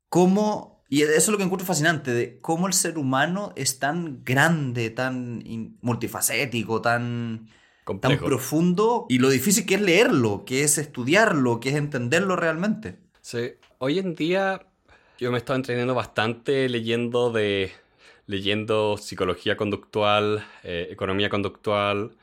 [0.09, 4.23] cómo, y eso es lo que encuentro fascinante, de cómo el ser humano es tan
[4.23, 5.43] grande, tan
[5.81, 7.49] multifacético, tan,
[8.01, 12.99] tan profundo, y lo difícil que es leerlo, que es estudiarlo, que es entenderlo realmente.
[13.21, 14.65] Sí, hoy en día
[15.17, 17.71] yo me he estado entrenando bastante leyendo de
[18.29, 22.15] leyendo psicología conductual, eh, economía conductual,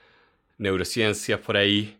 [0.57, 1.99] neurociencias por ahí,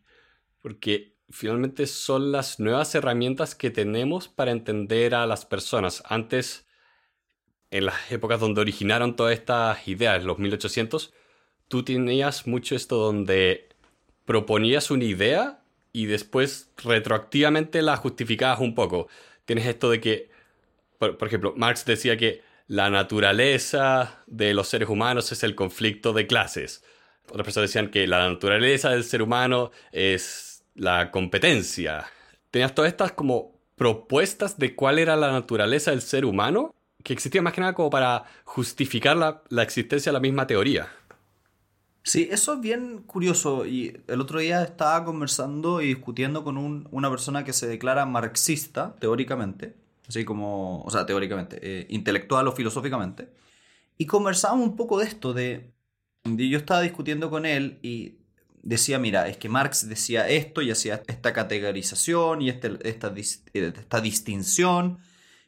[0.63, 6.05] porque finalmente son las nuevas herramientas que tenemos para entender a las personas.
[6.07, 6.69] Antes,
[7.73, 11.13] en las épocas donde originaron todas estas ideas, los 1800,
[11.67, 13.69] tú tenías mucho esto donde
[14.25, 19.09] proponías una idea y después retroactivamente la justificabas un poco.
[19.47, 20.31] Tienes esto de que,
[21.01, 26.27] por ejemplo, Marx decía que la naturaleza de los seres humanos es el conflicto de
[26.27, 26.83] clases.
[27.29, 32.07] Otras personas decían que la naturaleza del ser humano es la competencia.
[32.51, 37.45] Tenías todas estas como propuestas de cuál era la naturaleza del ser humano que existían
[37.45, 40.89] más que nada como para justificar la, existencia de la misma teoría.
[42.03, 43.65] Sí, eso es bien curioso.
[43.65, 48.97] Y el otro día estaba conversando y discutiendo con una persona que se declara marxista,
[48.99, 49.75] teóricamente,
[50.09, 53.29] así como, o sea, teóricamente, eh, intelectual o filosóficamente.
[53.99, 55.73] Y conversábamos un poco de esto, de,
[56.25, 58.19] yo estaba discutiendo con él y
[58.63, 63.73] decía, mira, es que Marx decía esto y hacía esta categorización y este, esta, eh,
[63.75, 64.99] esta distinción.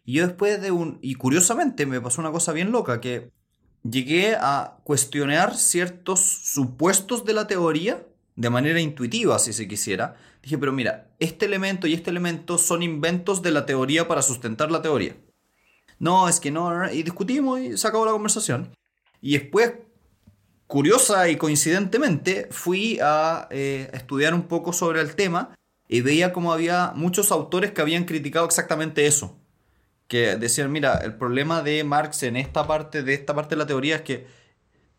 [0.05, 0.99] Y yo después de un...
[1.03, 3.31] Y curiosamente me pasó una cosa bien loca, que
[3.83, 8.07] llegué a cuestionar ciertos supuestos de la teoría
[8.37, 12.83] de manera intuitiva, si se quisiera, Dije, pero mira, este elemento y este elemento son
[12.83, 15.17] inventos de la teoría para sustentar la teoría.
[15.99, 18.73] No, es que no, y discutimos y se acabó la conversación.
[19.21, 19.73] Y después,
[20.67, 25.55] curiosa y coincidentemente, fui a eh, estudiar un poco sobre el tema
[25.89, 29.37] y veía como había muchos autores que habían criticado exactamente eso.
[30.09, 33.67] que decían, mira, el problema de Marx en esta parte, de esta parte de la
[33.67, 34.27] teoría es que,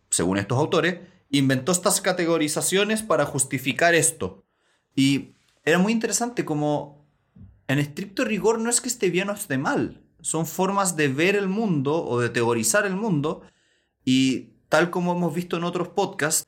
[0.10, 1.00] según estos autores,
[1.32, 4.44] inventó estas categorizaciones para justificar esto.
[4.96, 5.34] Y
[5.64, 7.06] era muy interesante como,
[7.68, 11.36] en estricto rigor, no es que esté bien o esté mal, son formas de ver
[11.36, 13.42] el mundo o de teorizar el mundo
[14.04, 16.48] y tal como hemos visto en otros podcasts,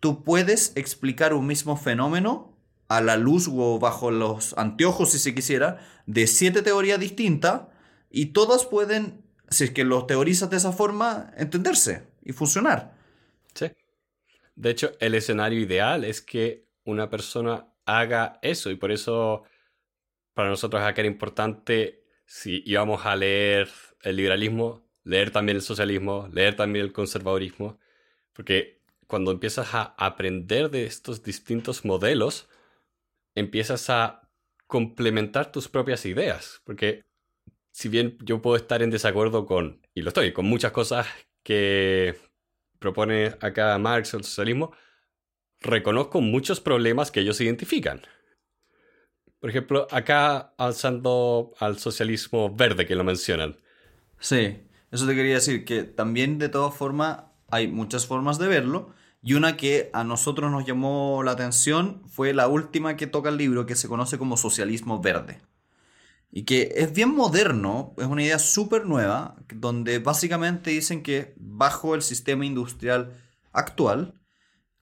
[0.00, 2.56] tú puedes explicar un mismo fenómeno
[2.88, 7.62] a la luz o bajo los anteojos, si se quisiera, de siete teorías distintas
[8.10, 12.96] y todas pueden, si es que los teorizas de esa forma, entenderse y funcionar.
[13.54, 13.66] Sí.
[14.54, 18.70] De hecho, el escenario ideal es que una persona haga eso.
[18.70, 19.44] Y por eso
[20.34, 23.70] para nosotros acá era importante si íbamos a leer
[24.02, 27.78] el liberalismo, leer también el socialismo, leer también el conservadurismo,
[28.32, 32.48] porque cuando empiezas a aprender de estos distintos modelos,
[33.34, 34.28] empiezas a
[34.66, 37.04] complementar tus propias ideas, porque
[37.70, 41.06] si bien yo puedo estar en desacuerdo con, y lo estoy, con muchas cosas
[41.42, 42.18] que
[42.78, 44.72] propone acá Marx o el socialismo,
[45.60, 48.02] reconozco muchos problemas que ellos identifican.
[49.40, 53.56] Por ejemplo, acá alzando al socialismo verde que lo mencionan.
[54.18, 54.58] Sí,
[54.90, 59.34] eso te quería decir, que también de todas formas hay muchas formas de verlo, y
[59.34, 63.66] una que a nosotros nos llamó la atención fue la última que toca el libro,
[63.66, 65.40] que se conoce como socialismo verde.
[66.30, 71.94] Y que es bien moderno, es una idea súper nueva, donde básicamente dicen que bajo
[71.94, 73.14] el sistema industrial
[73.52, 74.14] actual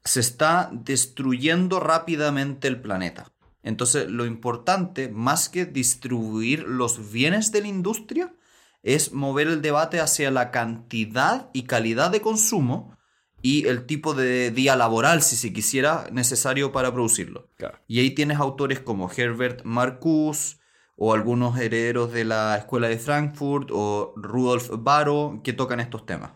[0.04, 3.32] se está destruyendo rápidamente el planeta.
[3.62, 8.34] Entonces, lo importante, más que distribuir los bienes de la industria,
[8.82, 12.96] es mover el debate hacia la cantidad y calidad de consumo
[13.40, 17.48] y el tipo de día laboral, si se quisiera, necesario para producirlo.
[17.86, 20.58] Y ahí tienes autores como Herbert Marcuse
[20.96, 26.32] o algunos herederos de la Escuela de Frankfurt o Rudolf Barrow que tocan estos temas.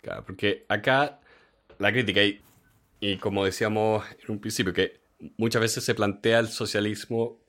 [0.00, 1.20] Claro, porque acá
[1.78, 2.40] la crítica, y,
[3.00, 5.00] y como decíamos en un principio, que
[5.36, 7.40] muchas veces se plantea el socialismo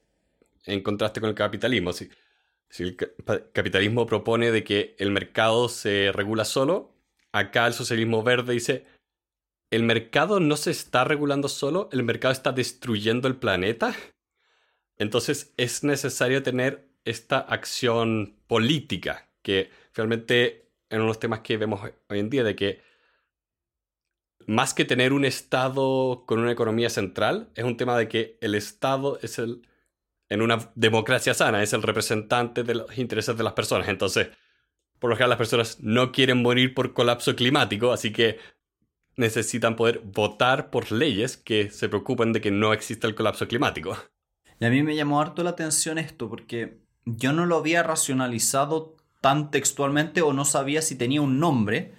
[0.66, 1.94] en contraste con el capitalismo.
[1.94, 2.10] Si,
[2.70, 2.98] si el
[3.54, 6.94] capitalismo propone de que el mercado se regula solo,
[7.32, 8.86] acá el socialismo verde dice,
[9.72, 13.96] el mercado no se está regulando solo, el mercado está destruyendo el planeta.
[14.98, 21.58] Entonces es necesario tener esta acción política, que realmente en uno de los temas que
[21.58, 22.82] vemos hoy en día, de que
[24.50, 28.56] más que tener un Estado con una economía central, es un tema de que el
[28.56, 29.62] Estado es el,
[30.28, 33.88] en una democracia sana, es el representante de los intereses de las personas.
[33.90, 34.30] Entonces,
[34.98, 38.40] por lo general las personas no quieren morir por colapso climático, así que
[39.18, 43.96] necesitan poder votar por leyes que se preocupen de que no exista el colapso climático.
[44.60, 48.98] Y a mí me llamó harto la atención esto, porque yo no lo había racionalizado
[49.22, 51.94] tan textualmente o no sabía si tenía un nombre,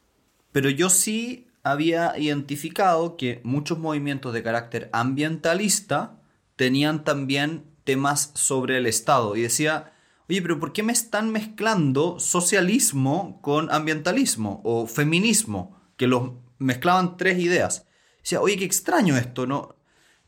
[0.51, 6.21] pero yo sí había identificado que muchos movimientos de carácter ambientalista
[6.57, 9.93] tenían también temas sobre el Estado y decía,
[10.29, 15.77] oye, pero ¿por qué me están mezclando socialismo con ambientalismo o feminismo?
[15.97, 17.87] Que los mezclaban tres ideas.
[18.23, 19.77] Decía, oye, qué extraño esto, ¿no?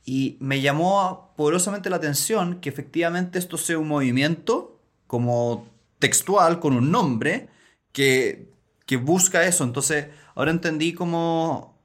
[0.05, 5.69] Y me llamó poderosamente la atención que efectivamente esto sea un movimiento como
[5.99, 7.49] textual, con un nombre,
[7.93, 8.51] que,
[8.87, 9.63] que busca eso.
[9.63, 11.79] Entonces, ahora entendí cómo,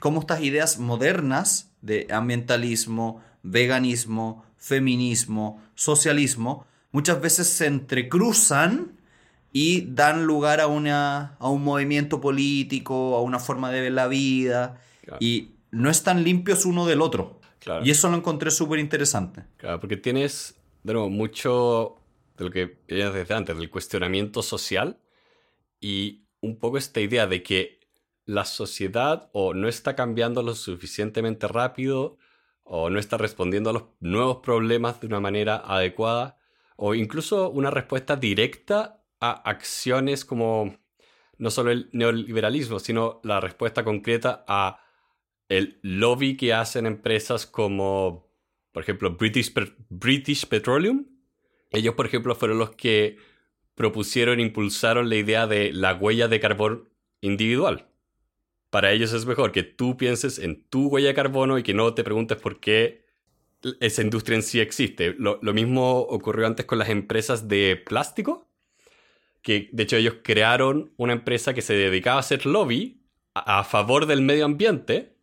[0.00, 8.98] cómo estas ideas modernas de ambientalismo, veganismo, feminismo, socialismo, muchas veces se entrecruzan
[9.52, 14.08] y dan lugar a, una, a un movimiento político, a una forma de ver la
[14.08, 14.80] vida,
[15.20, 17.40] y no están limpios uno del otro.
[17.82, 19.44] Y eso lo encontré súper interesante.
[19.56, 21.96] Claro, porque tienes, de nuevo, mucho
[22.36, 24.98] de lo que veías desde antes, del cuestionamiento social,
[25.80, 27.80] y un poco esta idea de que
[28.26, 32.18] la sociedad o no está cambiando lo suficientemente rápido
[32.62, 36.38] o no está respondiendo a los nuevos problemas de una manera adecuada
[36.76, 40.78] o incluso una respuesta directa a acciones como
[41.36, 44.80] no solo el neoliberalismo, sino la respuesta concreta a
[45.48, 48.30] el lobby que hacen empresas como,
[48.72, 49.52] por ejemplo, British,
[49.90, 51.06] British Petroleum.
[51.70, 53.18] Ellos, por ejemplo, fueron los que
[53.74, 56.88] propusieron, impulsaron la idea de la huella de carbón
[57.20, 57.93] individual
[58.74, 61.94] para ellos es mejor que tú pienses en tu huella de carbono y que no
[61.94, 63.04] te preguntes por qué
[63.78, 65.14] esa industria en sí existe.
[65.16, 68.50] Lo, mismo ocurrió antes con las empresas de plástico,
[69.42, 73.00] que de hecho ellos crearon una empresa que se dedicaba a hacer lobby
[73.32, 75.18] a, favor del medio ambiente,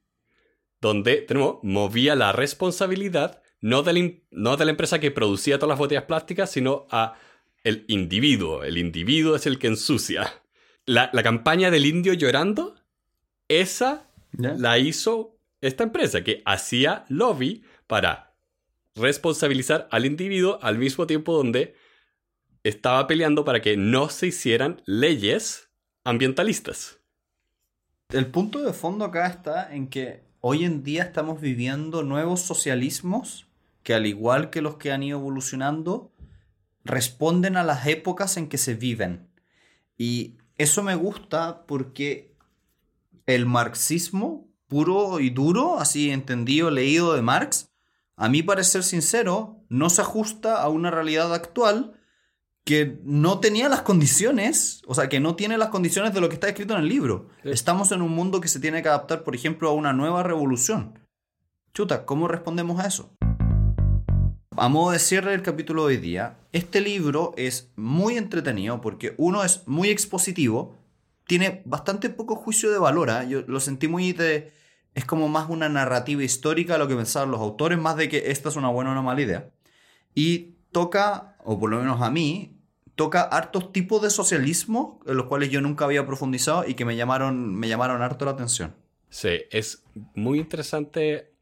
[0.80, 5.72] donde tenemos, movía la responsabilidad no de, la, no de la empresa que producía todas
[5.72, 7.20] las botellas plásticas, sino a
[7.66, 8.64] el individuo.
[8.64, 10.42] El individuo es el que ensucia.
[10.86, 12.78] La, la campaña del indio llorando,
[13.60, 14.54] esa ¿Ya?
[14.54, 18.34] la hizo esta empresa que hacía lobby para
[18.96, 21.76] responsabilizar al individuo al mismo tiempo donde
[22.64, 25.70] estaba peleando para que no se hicieran leyes
[26.04, 27.00] ambientalistas.
[28.10, 33.48] El punto de fondo acá está en que hoy en día estamos viviendo nuevos socialismos
[33.84, 36.12] que al igual que los que han ido evolucionando,
[36.84, 39.28] responden a las épocas en que se viven.
[39.98, 42.31] Y eso me gusta porque
[43.36, 47.70] el marxismo puro y duro, así entendido, leído de Marx,
[48.16, 51.94] a mí parecer sincero, no se ajusta a una realidad actual
[52.64, 56.36] que no tenía las condiciones, o sea, que no tiene las condiciones de lo que
[56.36, 57.30] está escrito en el libro.
[57.44, 57.50] Sí.
[57.50, 61.00] Estamos en un mundo que se tiene que adaptar, por ejemplo, a una nueva revolución.
[61.74, 63.16] Chuta, ¿cómo respondemos a eso?
[64.58, 69.16] A modo de cierre del capítulo de hoy día, este libro es muy entretenido porque
[69.18, 70.78] uno es muy expositivo,
[71.32, 73.24] tiene bastante poco juicio de valor, ¿ah?
[73.24, 74.52] yo lo sentí muy de...
[74.94, 78.50] Es como más una narrativa histórica lo que pensaban los autores, más de que esta
[78.50, 79.50] es una buena o una mala idea.
[80.14, 82.60] Y toca, o por lo menos a mí,
[82.96, 86.98] toca hartos tipos de socialismo en los cuales yo nunca había profundizado y que me
[86.98, 88.76] llamaron, me llamaron harto la atención.
[89.08, 91.34] Sí, es muy interesante.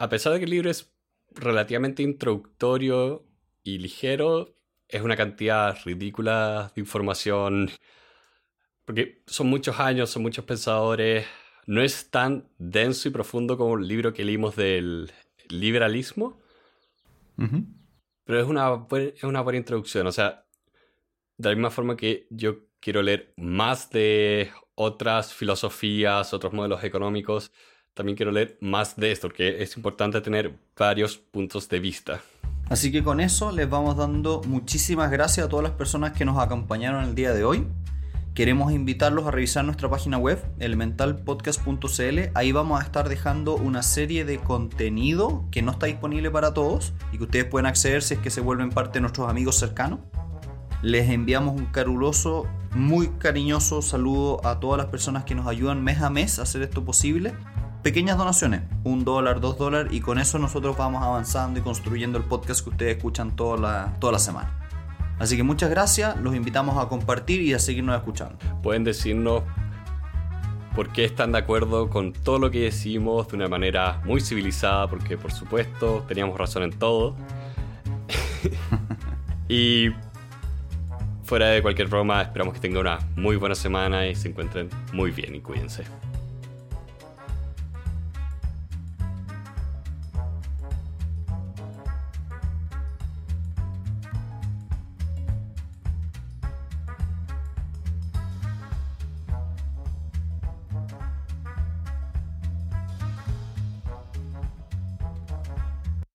[0.00, 0.90] A pesar de que el libro es
[1.30, 3.24] relativamente introductorio
[3.62, 4.56] y ligero,
[4.88, 7.70] es una cantidad ridícula de información.
[8.88, 11.26] Porque son muchos años, son muchos pensadores.
[11.66, 15.12] No es tan denso y profundo como el libro que leímos del
[15.50, 16.40] liberalismo,
[18.24, 20.06] pero es una, es una buena introducción.
[20.06, 20.46] O sea,
[21.36, 27.52] de la misma forma que yo quiero leer más de otras filosofías, otros modelos económicos,
[27.92, 32.22] también quiero leer más de esto, porque es importante tener varios puntos de vista.
[32.70, 36.38] Así que con eso les vamos dando muchísimas gracias a todas las personas que nos
[36.38, 37.66] acompañaron el día de hoy.
[38.38, 42.18] Queremos invitarlos a revisar nuestra página web, elementalpodcast.cl.
[42.34, 46.92] Ahí vamos a estar dejando una serie de contenido que no está disponible para todos
[47.10, 49.98] y que ustedes pueden acceder si es que se vuelven parte de nuestros amigos cercanos.
[50.82, 56.00] Les enviamos un caruloso, muy cariñoso saludo a todas las personas que nos ayudan mes
[56.00, 57.34] a mes a hacer esto posible.
[57.82, 62.24] Pequeñas donaciones, un dólar, dos dólares, y con eso nosotros vamos avanzando y construyendo el
[62.24, 64.67] podcast que ustedes escuchan toda la, toda la semana.
[65.18, 68.38] Así que muchas gracias, los invitamos a compartir y a seguirnos escuchando.
[68.62, 69.42] Pueden decirnos
[70.74, 74.88] por qué están de acuerdo con todo lo que decimos de una manera muy civilizada,
[74.88, 77.16] porque por supuesto teníamos razón en todo.
[79.48, 79.88] y
[81.24, 85.10] fuera de cualquier broma, esperamos que tengan una muy buena semana y se encuentren muy
[85.10, 85.84] bien y cuídense.